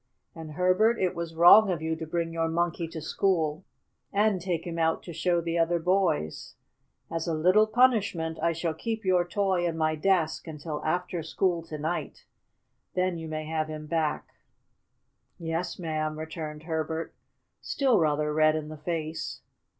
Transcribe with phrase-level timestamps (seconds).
[0.33, 3.63] And, Herbert, it was wrong of you to bring your Monkey to school
[4.11, 6.55] and take him out to show to other boys.
[7.11, 11.61] As a little punishment I shall keep your toy in my desk until after school
[11.67, 12.25] to night.
[12.95, 14.29] Then you may have him back."
[15.37, 17.13] "Yes'm," returned Herbert,
[17.61, 19.41] still rather red in the face.